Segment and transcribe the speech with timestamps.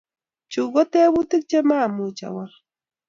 [0.51, 2.51] Chu ko tebutik che maamuchi awol